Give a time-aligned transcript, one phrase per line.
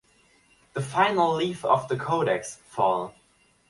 [0.73, 3.13] The final leaf of the codex, fol.